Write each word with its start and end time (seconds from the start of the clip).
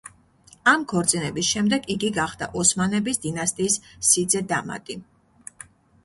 ამ 0.69 0.83
ქორწინების 0.91 1.49
შემდეგ 1.55 1.83
იგი 1.95 2.09
გახდა 2.15 2.47
ოსმანების 2.61 3.21
დინასტიის 3.25 3.75
სიძე 4.13 4.41
„დამატი“. 4.53 4.97